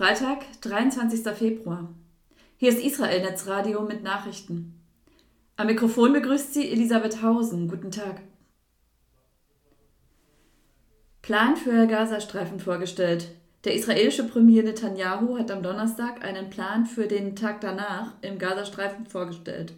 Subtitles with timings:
[0.00, 1.30] Freitag, 23.
[1.34, 1.90] Februar.
[2.56, 4.80] Hier ist Israel Netzradio mit Nachrichten.
[5.58, 7.68] Am Mikrofon begrüßt sie Elisabeth Hausen.
[7.68, 8.22] Guten Tag.
[11.20, 13.28] Plan für Gazastreifen vorgestellt.
[13.64, 19.04] Der israelische Premier Netanyahu hat am Donnerstag einen Plan für den Tag danach im Gazastreifen
[19.04, 19.74] vorgestellt.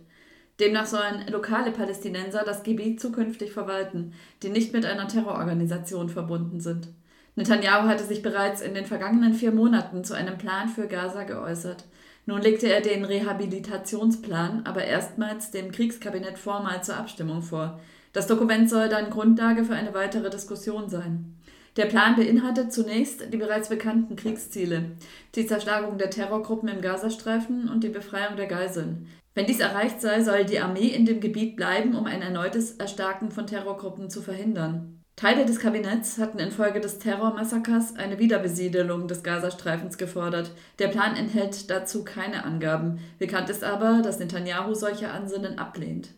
[0.61, 4.13] Demnach sollen lokale Palästinenser das Gebiet zukünftig verwalten,
[4.45, 6.87] die nicht mit einer Terrororganisation verbunden sind.
[7.35, 11.85] Netanyahu hatte sich bereits in den vergangenen vier Monaten zu einem Plan für Gaza geäußert.
[12.27, 17.81] Nun legte er den Rehabilitationsplan aber erstmals dem Kriegskabinett formal zur Abstimmung vor.
[18.13, 21.37] Das Dokument soll dann Grundlage für eine weitere Diskussion sein.
[21.77, 24.91] Der Plan beinhaltet zunächst die bereits bekannten Kriegsziele,
[25.35, 29.09] die Zerschlagung der Terrorgruppen im Gazastreifen und die Befreiung der Geiseln.
[29.35, 33.31] Wenn dies erreicht sei, soll die Armee in dem Gebiet bleiben, um ein erneutes Erstarken
[33.31, 35.02] von Terrorgruppen zu verhindern.
[35.17, 40.53] Teile des Kabinetts hatten infolge des Terrormassakers eine Wiederbesiedelung des Gazastreifens gefordert.
[40.79, 42.99] Der Plan enthält dazu keine Angaben.
[43.19, 46.09] Bekannt ist aber, dass Netanyahu solche Ansinnen ablehnt.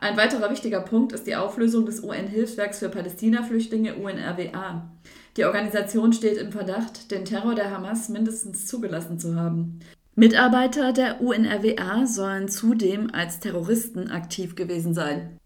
[0.00, 4.88] Ein weiterer wichtiger Punkt ist die Auflösung des UN-Hilfswerks für Palästina-Flüchtlinge UNRWA.
[5.36, 9.80] Die Organisation steht im Verdacht, den Terror der Hamas mindestens zugelassen zu haben.
[10.14, 15.36] Mitarbeiter der UNRWA sollen zudem als Terroristen aktiv gewesen sein.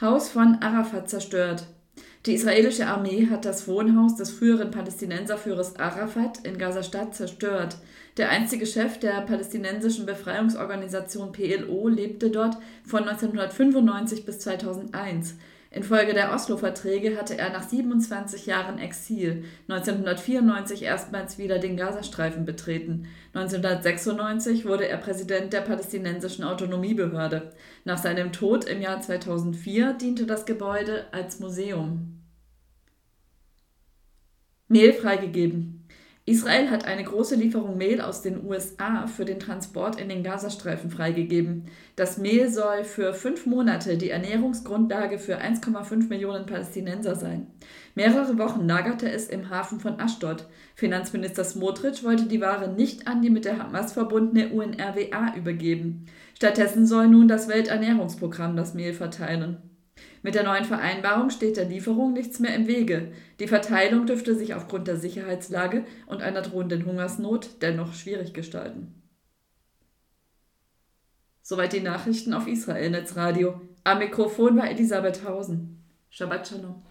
[0.00, 1.66] Haus von Arafat zerstört.
[2.24, 7.78] Die israelische Armee hat das Wohnhaus des früheren Palästinenserführers Arafat in Gaza-Stadt zerstört.
[8.16, 15.34] Der einzige Chef der palästinensischen Befreiungsorganisation PLO lebte dort von 1995 bis 2001.
[15.70, 23.06] Infolge der Oslo-Verträge hatte er nach 27 Jahren Exil 1994 erstmals wieder den Gazastreifen betreten.
[23.34, 27.52] 1996 wurde er Präsident der palästinensischen Autonomiebehörde.
[27.84, 32.18] Nach seinem Tod im Jahr 2004 diente das Gebäude als Museum.
[34.68, 35.77] Mehl freigegeben.
[36.28, 40.90] Israel hat eine große Lieferung Mehl aus den USA für den Transport in den Gazastreifen
[40.90, 41.64] freigegeben.
[41.96, 47.46] Das Mehl soll für fünf Monate die Ernährungsgrundlage für 1,5 Millionen Palästinenser sein.
[47.94, 50.46] Mehrere Wochen lagerte es im Hafen von Ashdod.
[50.74, 56.04] Finanzminister Smotrich wollte die Ware nicht an die mit der Hamas verbundene UNRWA übergeben.
[56.36, 59.56] Stattdessen soll nun das Welternährungsprogramm das Mehl verteilen.
[60.22, 63.12] Mit der neuen Vereinbarung steht der Lieferung nichts mehr im Wege.
[63.40, 68.94] Die Verteilung dürfte sich aufgrund der Sicherheitslage und einer drohenden Hungersnot dennoch schwierig gestalten.
[71.42, 73.60] Soweit die Nachrichten auf Israel Netzradio.
[73.84, 75.82] Am Mikrofon war Elisabeth Hausen.
[76.10, 76.82] Shabbat Shalom.